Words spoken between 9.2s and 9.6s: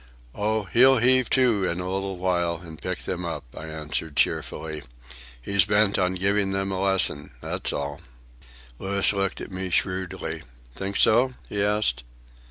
at